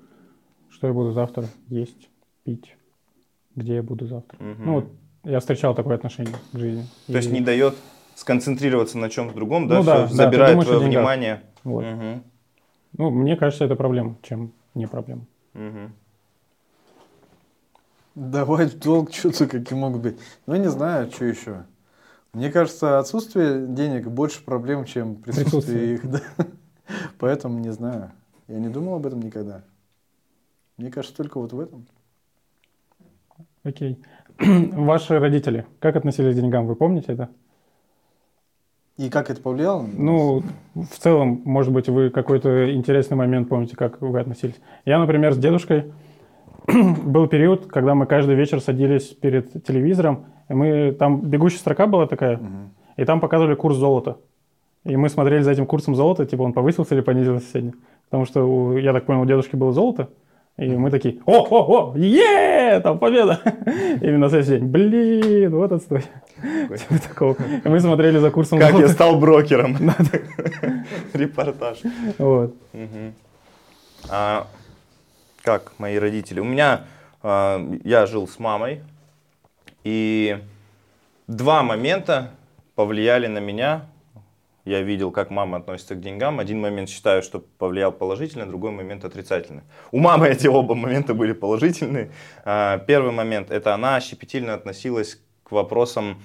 [0.71, 2.09] что я буду завтра есть,
[2.45, 2.77] пить,
[3.55, 4.37] где я буду завтра.
[4.39, 4.63] Угу.
[4.65, 4.93] Ну вот
[5.25, 6.85] я встречал такое отношение к жизни.
[7.07, 7.17] То и...
[7.17, 7.75] есть не дает
[8.19, 11.43] сконцентрироваться на чем-то другом, да, ну, да, забирает думаешь, твое внимание.
[11.63, 11.85] Вот.
[11.85, 12.23] Угу.
[12.99, 15.25] Ну, мне кажется, это проблема, чем не проблема.
[15.55, 15.93] Угу.
[18.17, 20.19] Давать в долг что-то какие могут быть.
[20.47, 21.65] Ну, не знаю, что еще.
[22.33, 25.95] Мне кажется, отсутствие денег больше проблем, чем присутствие, присутствие.
[25.95, 26.03] их.
[26.39, 26.47] Да?
[27.19, 28.11] Поэтому не знаю.
[28.49, 29.63] Я не думал об этом никогда.
[30.77, 31.87] Мне кажется, только вот в этом.
[33.63, 34.03] Окей.
[34.39, 37.29] Ваши родители, как относились к деньгам, вы помните это?
[38.99, 39.87] И как это повлияло?
[39.97, 40.43] Ну,
[40.75, 44.57] в целом, может быть, вы какой-то интересный момент помните, как вы относились.
[44.85, 45.93] Я, например, с дедушкой
[46.67, 52.09] был период, когда мы каждый вечер садились перед телевизором, и мы там бегущая строка была
[52.09, 52.47] такая, угу.
[52.97, 54.17] и там показывали курс золота.
[54.85, 57.75] И мы смотрели за этим курсом золота, типа он повысился или понизился сегодня.
[58.07, 60.09] Потому что, я так понял, у дедушки было золото,
[60.59, 63.41] и мы такие, о, о, о, е, там победа.
[64.03, 66.03] Именно на следующий день, блин, вот отстой.
[66.43, 67.37] Типа такого.
[67.65, 68.59] Мы смотрели за курсом.
[68.59, 69.77] Как я стал брокером.
[71.15, 71.79] Репортаж.
[72.19, 72.57] Вот.
[74.11, 74.49] А,
[75.43, 76.41] как мои родители?
[76.41, 76.87] У меня,
[77.23, 78.83] а, я жил с мамой,
[79.85, 80.39] и
[81.29, 82.33] два момента
[82.75, 83.87] повлияли на меня
[84.69, 86.41] я видел, как мама относится к деньгам.
[86.41, 89.65] Один момент считаю, что повлиял положительно, другой момент отрицательно.
[89.91, 92.13] У мамы эти оба момента были положительные.
[92.45, 96.23] А, первый момент– это она щепетильно относилась к вопросам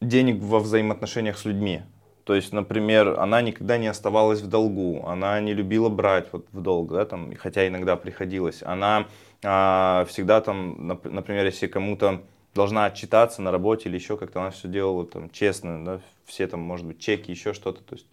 [0.00, 1.82] денег во взаимоотношениях с людьми.
[2.24, 6.60] То есть, например, она никогда не оставалась в долгу, она не любила брать вот в
[6.60, 8.62] долг, да, там, хотя иногда приходилось.
[8.62, 9.06] Она
[9.44, 12.22] а, всегда там, например, если кому-то
[12.54, 16.60] должна отчитаться на работе или еще как-то она все делала там честно, да, все там,
[16.60, 18.06] может быть, чеки, еще что-то, то есть,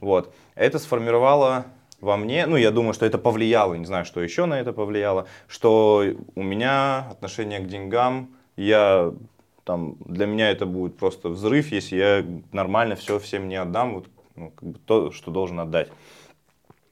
[0.00, 0.34] вот.
[0.54, 1.66] Это сформировало
[2.00, 5.26] во мне, ну, я думаю, что это повлияло, не знаю, что еще на это повлияло,
[5.48, 6.04] что
[6.34, 9.12] у меня отношение к деньгам, я
[9.64, 14.08] там, для меня это будет просто взрыв, если я нормально все всем не отдам, вот,
[14.36, 15.88] ну, как бы то, что должен отдать.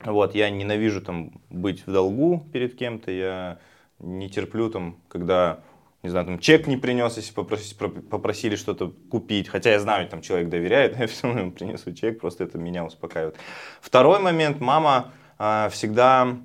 [0.05, 3.59] Вот, я ненавижу там быть в долгу перед кем-то, я
[4.01, 5.61] не терплю там, когда
[6.03, 9.49] не знаю, там чек не принес, если попросили, попросили что-то купить.
[9.49, 12.85] Хотя я знаю, там человек доверяет, я все равно ему принесу чек, просто это меня
[12.85, 13.37] успокаивает.
[13.81, 16.37] Второй момент, мама э, всегда,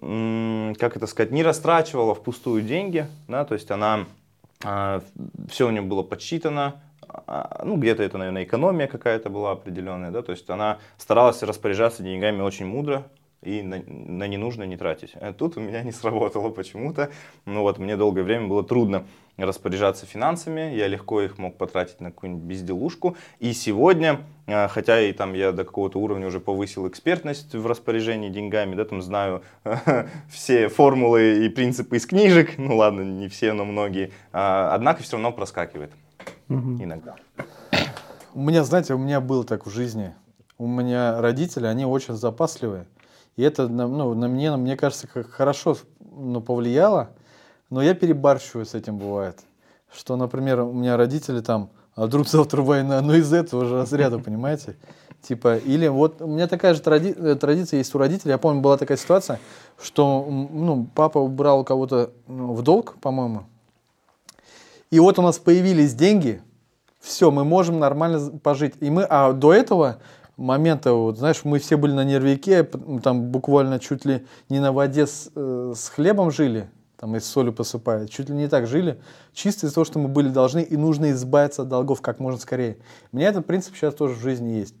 [0.00, 4.04] м, как это сказать, не растрачивала впустую деньги, да, то есть она,
[4.62, 5.00] э,
[5.48, 10.22] все у нее было подсчитано, а, ну, где-то это, наверное, экономия какая-то была определенная, да,
[10.22, 13.06] то есть она старалась распоряжаться деньгами очень мудро,
[13.46, 15.12] и на, на ненужное не тратить.
[15.14, 17.10] А тут у меня не сработало почему-то.
[17.44, 19.04] Ну вот, мне долгое время было трудно
[19.36, 23.16] распоряжаться финансами, я легко их мог потратить на какую-нибудь безделушку.
[23.38, 28.30] И сегодня, а, хотя и там я до какого-то уровня уже повысил экспертность в распоряжении
[28.30, 29.42] деньгами, да, там знаю
[30.30, 35.12] все формулы и принципы из книжек, ну ладно, не все, но многие, а, однако все
[35.12, 35.92] равно проскакивает
[36.48, 37.16] иногда.
[38.34, 40.14] У меня, знаете, у меня было так в жизни.
[40.58, 42.86] У меня родители, они очень запасливые.
[43.36, 47.10] И это ну, на мне, мне кажется, как хорошо ну, повлияло,
[47.70, 49.38] но я перебарщиваю с этим бывает.
[49.92, 54.18] Что, например, у меня родители там, а вдруг завтра война, ну из этого же разряда,
[54.18, 54.76] понимаете?
[55.22, 58.30] Типа, или вот у меня такая же тради, э, традиция есть у родителей.
[58.30, 59.40] Я помню, была такая ситуация,
[59.80, 63.44] что ну, папа убрал кого-то ну, в долг, по-моему.
[64.90, 66.42] И вот у нас появились деньги,
[67.00, 68.74] все, мы можем нормально пожить.
[68.80, 69.98] И мы, а до этого
[70.36, 72.64] момента, вот, знаешь, мы все были на нервике,
[73.02, 77.26] там буквально чуть ли не на воде с, э, с хлебом жили, там и с
[77.26, 79.00] солью посыпая, чуть ли не так жили,
[79.32, 82.78] чисто из-за того, что мы были должны и нужно избавиться от долгов как можно скорее.
[83.12, 84.74] У меня этот принцип сейчас тоже в жизни есть.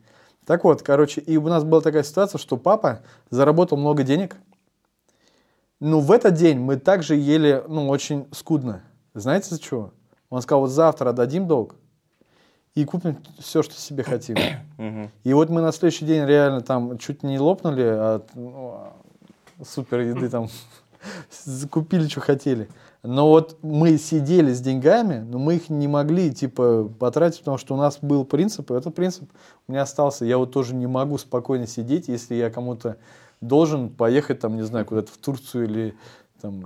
[0.44, 4.36] Так вот, короче, и у нас была такая ситуация, что папа заработал много денег,
[5.80, 8.82] но в этот день мы также ели, ну, очень скудно.
[9.12, 9.92] Знаете, за чего?
[10.30, 11.74] Он сказал, вот завтра отдадим долг
[12.76, 14.36] и купим все, что себе хотим.
[15.24, 18.92] И вот мы на следующий день реально там чуть не лопнули от ну,
[19.64, 20.48] супер еды, там
[21.70, 22.68] купили, что хотели.
[23.02, 27.74] Но вот мы сидели с деньгами, но мы их не могли, типа, потратить, потому что
[27.74, 29.30] у нас был принцип, и этот принцип
[29.66, 30.24] у меня остался.
[30.24, 32.96] Я вот тоже не могу спокойно сидеть, если я кому-то
[33.40, 35.94] должен поехать, там, не знаю, куда-то в Турцию или
[36.42, 36.64] там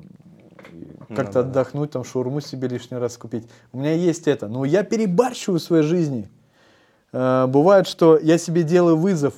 [1.14, 3.46] как-то Ну отдохнуть, там, шаурму себе лишний раз купить.
[3.72, 4.48] У меня есть это.
[4.48, 6.28] Но я перебарщиваю в своей жизни.
[7.12, 9.34] Э, Бывает, что я себе делаю вызов,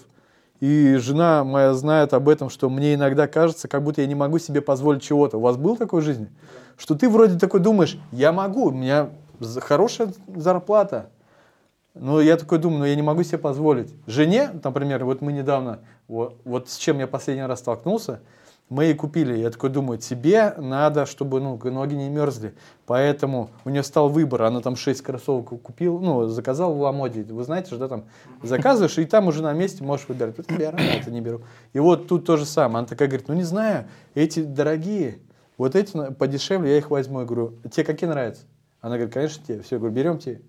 [0.60, 4.38] и жена моя знает об этом, что мне иногда кажется, как будто я не могу
[4.38, 5.38] себе позволить чего-то.
[5.38, 6.28] У вас был такой в жизни?
[6.76, 9.10] Что ты вроде такой думаешь, я могу, у меня
[9.60, 11.10] хорошая зарплата.
[11.94, 13.92] Но я такой думаю, но я не могу себе позволить.
[14.06, 18.20] Жене, например, вот мы недавно, вот, вот с чем я последний раз столкнулся,
[18.72, 22.54] мы ей купили, я такой думаю, тебе надо, чтобы ну, ноги не мерзли.
[22.86, 27.22] Поэтому у нее стал выбор, она там 6 кроссовок купила, ну, заказал в Ламоде.
[27.22, 28.04] Вы знаете да, там
[28.42, 30.38] заказываешь, и там уже на месте можешь выбирать.
[30.38, 31.42] Это беру, это не беру.
[31.74, 32.78] И вот тут то же самое.
[32.78, 35.18] Она такая говорит, ну не знаю, эти дорогие,
[35.58, 37.20] вот эти подешевле, я их возьму.
[37.20, 38.44] Я говорю, тебе какие нравятся?
[38.80, 39.60] Она говорит, конечно, те.
[39.60, 40.40] Все, я говорю, берем те.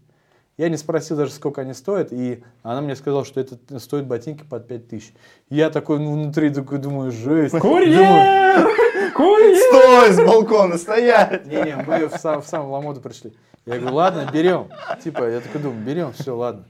[0.56, 4.44] Я не спросил даже, сколько они стоят, и она мне сказала, что это стоит ботинки
[4.44, 5.14] под 5 тысяч.
[5.50, 7.58] Я такой ну, внутри такой думаю, жесть.
[7.58, 8.68] Курьер!
[9.16, 9.58] Курьер!
[9.58, 11.48] Стой с балкона, стоять!
[11.48, 13.34] не-не, мы в сам, в сам Ламоду пришли.
[13.66, 14.70] Я говорю, ладно, берем.
[15.04, 16.66] Типа, я такой думаю, берем, все, ладно.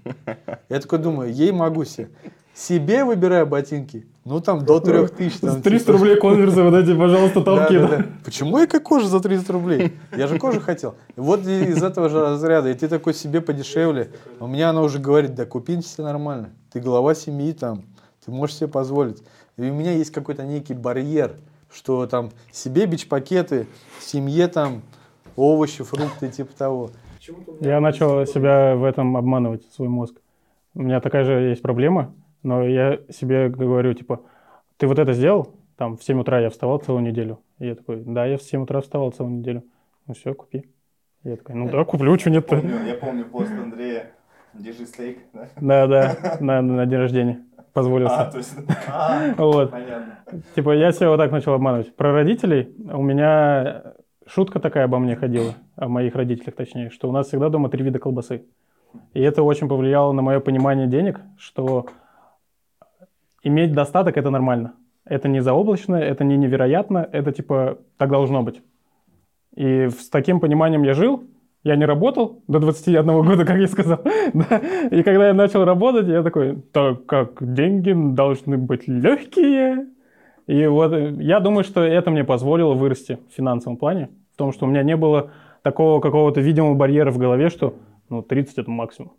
[0.70, 2.10] Я такой думаю, ей могу себе.
[2.54, 5.40] Себе выбираю ботинки, ну там до 3000.
[5.40, 5.92] Там, 300 типа.
[5.92, 8.06] рублей конверсы вот эти, пожалуйста, да, да.
[8.24, 9.94] Почему я как кожа за 300 рублей?
[10.16, 10.94] Я же кожу хотел.
[11.16, 12.70] И вот из этого же разряда.
[12.70, 14.12] И ты такой себе подешевле.
[14.40, 16.52] У меня она уже говорит, да купи себе нормально.
[16.72, 17.84] Ты глава семьи там.
[18.24, 19.24] Ты можешь себе позволить.
[19.58, 21.36] И у меня есть какой-то некий барьер,
[21.74, 23.68] что там себе бич-пакеты,
[24.00, 24.84] семье там
[25.36, 26.92] овощи, фрукты, типа того.
[27.62, 30.16] Я начал себя в этом обманывать, свой мозг.
[30.76, 34.22] У меня такая же есть проблема, но я себе говорю, типа,
[34.78, 35.56] ты вот это сделал?
[35.78, 37.40] Там в 7 утра я вставал целую неделю.
[37.60, 39.64] И я такой, да, я в 7 утра вставал целую неделю.
[40.08, 40.70] Ну все, купи.
[41.24, 42.58] И я такой, ну да, куплю, что нет-то.
[42.58, 44.12] я помню пост Андрея.
[44.54, 45.48] Держи стейк, да?
[45.60, 47.44] Да, да, на, на день рождения.
[47.74, 48.30] Позволился.
[48.32, 48.56] то есть,
[48.88, 49.72] а, Вот.
[49.72, 50.20] понятно.
[50.54, 51.96] Типа я себя вот так начал обманывать.
[51.96, 53.94] Про родителей у меня
[54.28, 57.84] шутка такая обо мне ходила, о моих родителях точнее, что у нас всегда дома три
[57.84, 58.46] вида колбасы.
[59.14, 61.88] И это очень повлияло на мое понимание денег, что
[63.44, 64.74] иметь достаток это нормально.
[65.06, 68.62] Это не заоблачно, это не невероятно, это типа так должно быть.
[69.56, 71.24] И с таким пониманием я жил,
[71.64, 74.00] я не работал до 21 года, как я сказал.
[74.34, 74.58] Да.
[74.92, 79.88] И когда я начал работать, я такой, так как деньги должны быть легкие.
[80.48, 84.10] И вот э, я думаю, что это мне позволило вырасти в финансовом плане.
[84.34, 87.76] В том, что у меня не было такого какого-то видимого барьера в голове, что
[88.10, 89.14] ну, 30 это максимум.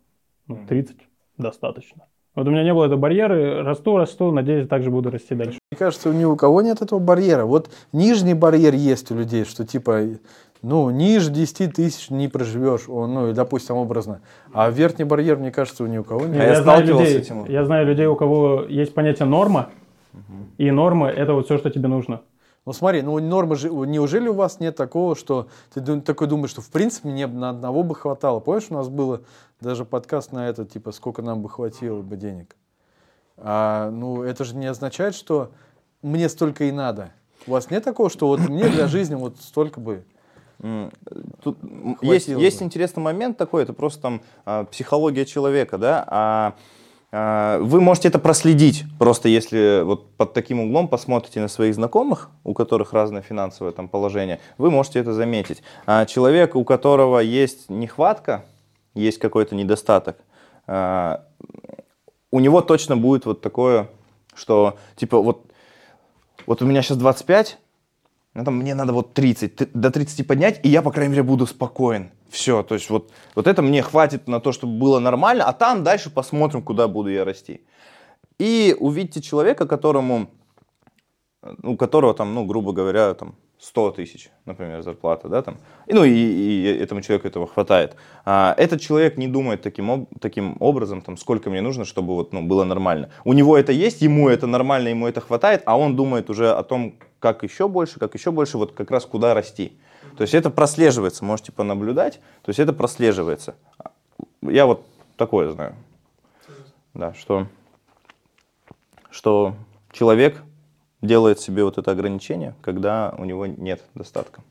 [0.47, 0.97] Ну, 30
[1.37, 2.05] достаточно.
[2.35, 5.57] Вот у меня не было этого барьера, расту, расту, надеюсь, также буду расти дальше.
[5.71, 7.45] Мне кажется, ни у кого нет этого барьера.
[7.45, 10.01] Вот нижний барьер есть у людей, что типа,
[10.61, 14.19] ну, ниже 10 тысяч не проживешь, ну, и, допустим, образно.
[14.53, 16.41] А верхний барьер, мне кажется, у ни у кого нет.
[16.41, 17.45] А я знаю сталкивался людей, с этим.
[17.45, 19.69] Я знаю людей, у кого есть понятие норма,
[20.57, 22.21] и норма это вот все, что тебе нужно.
[22.65, 26.61] Ну смотри, ну нормы же, неужели у вас нет такого, что ты такой думаешь, что
[26.61, 28.39] в принципе мне на одного бы хватало?
[28.39, 29.21] Помнишь, у нас было
[29.61, 32.55] даже подкаст на это, типа, сколько нам бы хватило бы денег?
[33.37, 35.51] А, ну это же не означает, что
[36.01, 37.11] мне столько и надо.
[37.45, 40.03] У вас нет такого, что вот мне для жизни вот столько бы?
[41.43, 42.65] Тут Хватило есть, есть бы.
[42.65, 46.55] интересный момент такой, это просто там а, психология человека, да, а,
[47.17, 52.53] вы можете это проследить, просто если вот под таким углом посмотрите на своих знакомых, у
[52.53, 55.63] которых разное финансовое там положение, вы можете это заметить.
[55.85, 58.43] А человек, у которого есть нехватка,
[58.95, 60.17] есть какой-то недостаток,
[60.67, 61.23] а,
[62.31, 63.87] у него точно будет вот такое,
[64.33, 65.45] что типа вот,
[66.45, 67.57] вот у меня сейчас 25,
[68.35, 71.23] ну, там, мне надо вот 30, т- до 30 поднять, и я, по крайней мере,
[71.23, 72.11] буду спокоен.
[72.29, 75.83] Все, то есть вот, вот это мне хватит на то, чтобы было нормально, а там
[75.83, 77.61] дальше посмотрим, куда буду я расти.
[78.37, 80.29] И увидите человека, которому,
[81.63, 86.03] у которого там, ну, грубо говоря, там 100 тысяч, например, зарплата, да, там, и, ну
[86.03, 87.95] и, и этому человеку этого хватает.
[88.23, 92.31] А этот человек не думает таким, об, таким образом, там, сколько мне нужно, чтобы вот,
[92.31, 93.09] ну, было нормально.
[93.23, 96.61] У него это есть, ему это нормально, ему это хватает, а он думает уже о
[96.61, 99.73] том, как еще больше, как еще больше, вот как раз куда расти.
[100.15, 103.55] То есть это прослеживается, можете понаблюдать, то есть это прослеживается.
[104.43, 104.85] Я вот
[105.17, 105.75] такое знаю.
[106.93, 107.47] Да, что,
[109.09, 109.55] что
[109.91, 110.43] человек
[111.05, 114.41] делает себе вот это ограничение, когда у него нет достатка.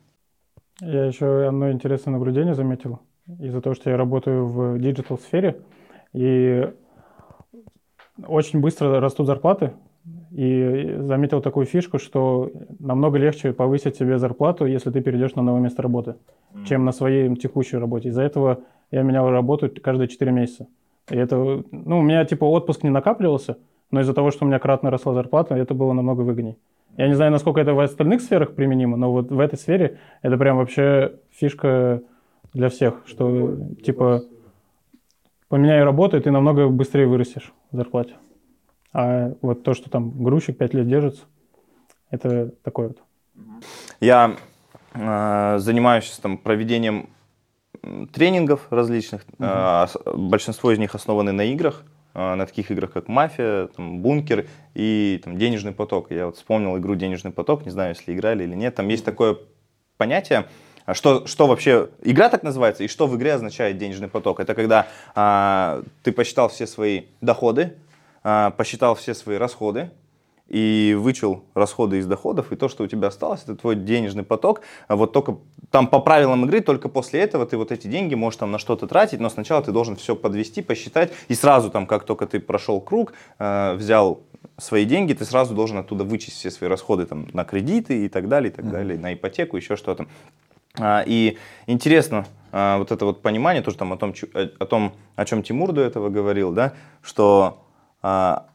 [0.81, 2.99] Я еще одно интересное наблюдение заметил.
[3.39, 5.61] Из-за того, что я работаю в digital сфере,
[6.13, 6.69] и
[8.25, 9.71] очень быстро растут зарплаты,
[10.31, 15.61] и заметил такую фишку, что намного легче повысить себе зарплату, если ты перейдешь на новое
[15.61, 16.15] место работы,
[16.53, 16.65] mm.
[16.65, 18.09] чем на своей текущей работе.
[18.09, 18.59] Из-за этого
[18.91, 20.67] я менял работу каждые 4 месяца.
[21.09, 23.57] И это, ну, у меня типа отпуск не накапливался,
[23.91, 26.57] но из-за того, что у меня кратно росла зарплата, это было намного выгодней.
[26.97, 30.37] Я не знаю, насколько это в остальных сферах применимо, но вот в этой сфере это
[30.37, 32.01] прям вообще фишка
[32.53, 34.23] для всех, что типа
[35.49, 38.15] поменяй работу, и ты намного быстрее вырастешь в зарплате.
[38.93, 41.25] А вот то, что там грузчик 5 лет держится,
[42.09, 42.97] это такое вот.
[43.99, 44.35] Я
[44.93, 47.09] э, занимаюсь там проведением
[48.13, 49.25] тренингов различных.
[49.37, 49.45] Угу.
[49.45, 51.83] Э, большинство из них основаны на играх,
[52.15, 56.11] на таких играх, как «Мафия», там, «Бункер» и там, «Денежный поток».
[56.11, 58.75] Я вот вспомнил игру «Денежный поток», не знаю, если играли или нет.
[58.75, 59.37] Там есть такое
[59.97, 60.45] понятие,
[60.93, 64.39] что, что вообще игра так называется и что в игре означает денежный поток?
[64.39, 67.73] Это когда а, ты посчитал все свои доходы,
[68.23, 69.89] а, посчитал все свои расходы
[70.47, 74.61] и вычел расходы из доходов, и то, что у тебя осталось, это твой денежный поток.
[74.87, 75.37] А вот только
[75.71, 78.87] там по правилам игры, только после этого ты вот эти деньги можешь там на что-то
[78.87, 82.79] тратить, но сначала ты должен все подвести, посчитать, и сразу там, как только ты прошел
[82.79, 84.21] круг, э, взял
[84.57, 88.27] свои деньги, ты сразу должен оттуда вычесть все свои расходы там, на кредиты и так
[88.27, 88.71] далее, и так mm-hmm.
[88.71, 90.05] далее, на ипотеку, еще что-то.
[90.77, 95.43] А, и интересно вот это вот понимание, тоже там о том, о том, о чем
[95.43, 97.65] Тимур до этого говорил, да, что
[98.01, 98.45] а,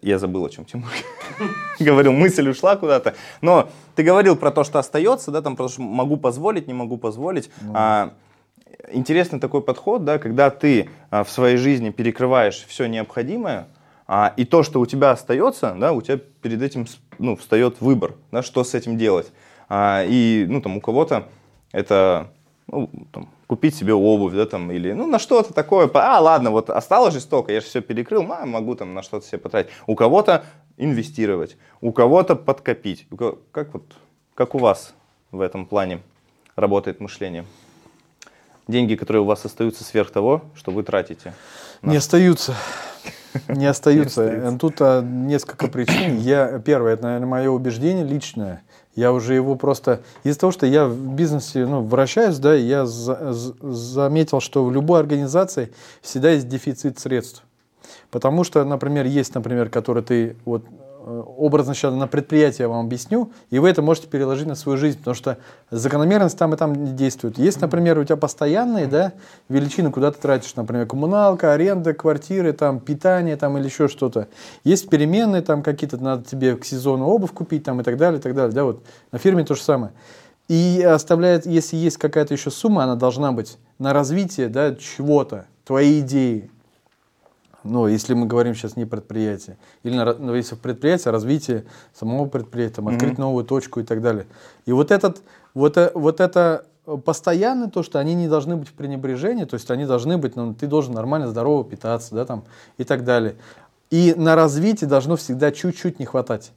[0.00, 0.88] я забыл, о чем Тимур
[1.80, 3.14] говорил, мысль ушла куда-то.
[3.40, 7.50] Но ты говорил про то, что остается, да, там, что могу позволить, не могу позволить.
[7.60, 7.72] Ну.
[7.74, 8.14] А,
[8.92, 13.68] интересный такой подход, да, когда ты а, в своей жизни перекрываешь все необходимое,
[14.06, 16.86] а, и то, что у тебя остается, да, у тебя перед этим
[17.18, 19.32] ну, встает выбор, да, что с этим делать.
[19.68, 21.28] А, и ну, там, у кого-то
[21.72, 22.30] это
[22.68, 26.70] ну, там, купить себе обувь, да, там, или, ну, на что-то такое, а, ладно, вот
[26.70, 29.70] осталось же столько, я же все перекрыл, а, могу там на что-то себе потратить.
[29.86, 30.46] У кого-то
[30.78, 33.06] инвестировать, у кого-то подкопить.
[33.50, 33.92] Как вот,
[34.34, 34.94] как у вас
[35.32, 36.00] в этом плане
[36.56, 37.44] работает мышление?
[38.68, 41.34] Деньги, которые у вас остаются сверх того, что вы тратите.
[41.82, 42.54] Не остаются.
[43.48, 44.56] Не остаются.
[44.58, 46.16] Тут а, несколько причин.
[46.16, 48.62] Я, первое, это, наверное, мое убеждение личное.
[48.94, 50.02] Я уже его просто...
[50.22, 55.00] Из-за того, что я в бизнесе ну, вращаюсь, да, я за, заметил, что в любой
[55.00, 57.42] организации всегда есть дефицит средств.
[58.10, 60.64] Потому что, например, есть, например, который ты вот
[61.02, 65.14] образно сейчас на предприятие вам объясню, и вы это можете переложить на свою жизнь, потому
[65.14, 65.38] что
[65.70, 67.38] закономерность там и там не действует.
[67.38, 69.12] Есть, например, у тебя постоянные да,
[69.48, 74.28] величины, куда ты тратишь, например, коммуналка, аренда квартиры, там, питание там, или еще что-то.
[74.64, 78.22] Есть переменные, там какие-то, надо тебе к сезону обувь купить там, и так далее, и
[78.22, 78.52] так далее.
[78.52, 78.82] Да, вот.
[79.10, 79.92] На фирме то же самое.
[80.48, 86.00] И оставляет, если есть какая-то еще сумма, она должна быть на развитие да, чего-то, твоей
[86.00, 86.50] идеи,
[87.64, 92.76] ну, если мы говорим сейчас не предприятие, или ну, если в предприятии, развитие самого предприятия,
[92.76, 93.20] там, открыть mm-hmm.
[93.20, 94.26] новую точку и так далее.
[94.66, 95.22] И вот, этот,
[95.54, 96.66] вот, э, вот это
[97.04, 100.54] постоянно то, что они не должны быть в пренебрежении, то есть они должны быть, ну,
[100.54, 102.44] ты должен нормально, здорово питаться, да, там,
[102.78, 103.36] и так далее.
[103.90, 106.52] И на развитие должно всегда чуть-чуть не хватать.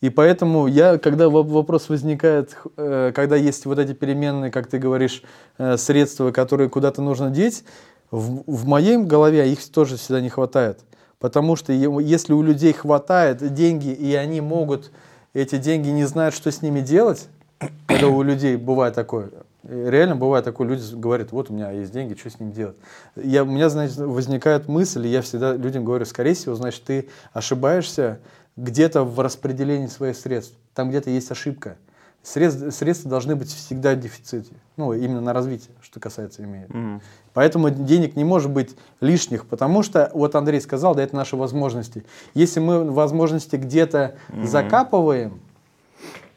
[0.00, 5.22] И поэтому я, когда вопрос возникает, э, когда есть вот эти переменные, как ты говоришь,
[5.58, 7.64] э, средства, которые куда-то нужно деть,
[8.10, 10.80] в, в моей голове их тоже всегда не хватает.
[11.18, 14.90] Потому что если у людей хватает деньги, и они могут
[15.34, 17.28] эти деньги не знают, что с ними делать,
[17.86, 19.30] когда у людей бывает такое,
[19.68, 22.76] реально бывает такое, люди говорят, вот у меня есть деньги, что с ними делать.
[23.16, 27.08] Я, у меня, значит, возникает мысль, и я всегда людям говорю, скорее всего, значит, ты
[27.32, 28.18] ошибаешься
[28.56, 30.54] где-то в распределении своих средств.
[30.74, 31.76] Там где-то есть ошибка.
[32.22, 34.52] Средств, средства должны быть всегда в дефиците.
[34.76, 36.68] Ну, именно на развитие, что касается имеет.
[36.68, 37.00] Mm-hmm.
[37.32, 42.04] Поэтому денег не может быть лишних, потому что, вот Андрей сказал, да, это наши возможности.
[42.34, 44.44] Если мы возможности где-то mm-hmm.
[44.44, 45.40] закапываем,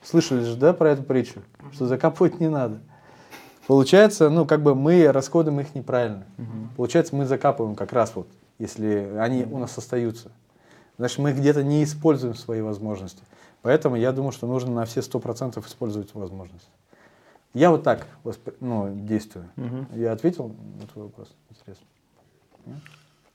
[0.02, 1.42] слышали же, да, про эту притчу,
[1.74, 2.80] что закапывать не надо.
[3.68, 6.24] Получается, ну, как бы мы расходуем их неправильно.
[6.38, 6.68] Mm-hmm.
[6.78, 8.28] Получается, мы закапываем как раз вот,
[8.58, 10.32] если они у нас остаются.
[10.98, 13.24] значит, мы где-то не используем свои возможности.
[13.64, 16.70] Поэтому я думаю, что нужно на все 100% использовать возможности.
[17.54, 19.50] Я вот так воспри- ну, действую.
[19.56, 19.88] Мгм.
[19.96, 21.34] Я ответил на твой вопрос?
[21.50, 21.86] Интересно.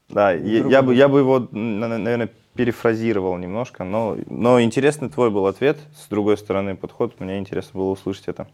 [0.07, 5.45] Да, я, я бы, я бы его, наверное, перефразировал немножко, но, но интересный твой был
[5.47, 8.47] ответ, с другой стороны подход, мне интересно было услышать это.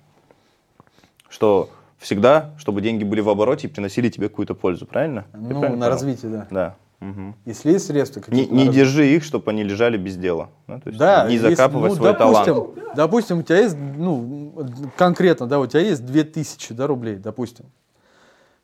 [1.29, 5.25] Что всегда, чтобы деньги были в обороте и приносили тебе какую-то пользу, правильно?
[5.33, 5.91] Ну, правильно на понял?
[5.91, 6.47] развитие, да.
[6.51, 6.75] Да.
[6.99, 7.35] Мгм.
[7.45, 8.51] Если есть средства Не, какие-то...
[8.53, 8.85] на не развитие.
[8.85, 10.49] держи их, чтобы они лежали без дела.
[10.67, 12.95] да, то есть Да, не если- закапывай ну, свой допустим, талант.
[12.95, 14.53] Допустим, у тебя есть, ну,
[14.97, 17.65] конкретно, да, у тебя есть 2000 да, рублей, допустим.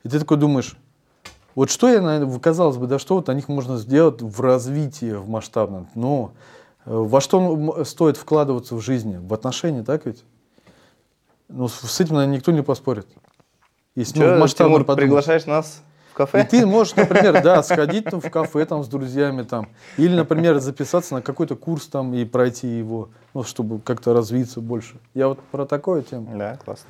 [0.04, 0.78] И ты такой думаешь,
[1.56, 5.12] вот что я, наверное, казалось бы, да, что вот на них можно сделать в развитии,
[5.14, 5.90] в масштабном.
[5.96, 6.32] Но
[6.86, 9.18] э, во что стоит вкладываться в жизни?
[9.22, 10.24] В отношения, так ведь?
[11.50, 13.08] Ну, с этим, наверное, никто не поспорит.
[13.96, 15.02] Если ну, Чё, масштабно Тимур, подумать.
[15.02, 16.44] приглашаешь нас в кафе?
[16.44, 20.60] И ты можешь, например, да, сходить там, в кафе там, с друзьями там, или, например,
[20.60, 24.98] записаться на какой-то курс там и пройти его, ну, чтобы как-то развиться больше.
[25.14, 26.38] Я вот про такую тему.
[26.38, 26.90] Да, классно.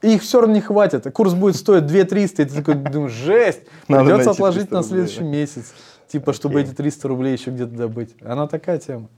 [0.00, 1.12] И их все равно не хватит.
[1.12, 4.82] Курс будет стоить 2 300, и ты такой думаешь, жесть, Надо придется отложить 300 на
[4.82, 5.26] рублей, следующий да.
[5.26, 5.74] месяц.
[6.06, 6.70] Типа, чтобы Окей.
[6.70, 8.14] эти 300 рублей еще где-то добыть.
[8.22, 9.08] Она такая тема.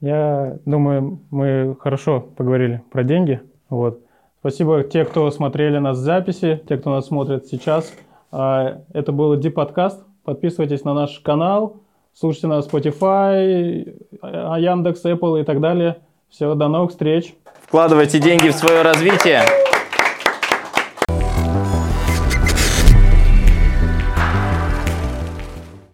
[0.00, 3.40] Я думаю, мы хорошо поговорили про деньги.
[3.68, 4.00] Вот.
[4.40, 7.92] Спасибо те, кто смотрели нас в записи, те, кто нас смотрит сейчас.
[8.32, 10.02] А, Это был Deep подкаст.
[10.24, 11.76] Подписывайтесь на наш канал,
[12.14, 15.98] слушайте нас Spotify, а, Яндекс, Apple и так далее.
[16.30, 17.34] Все, до новых встреч.
[17.66, 19.42] Вкладывайте деньги в свое развитие.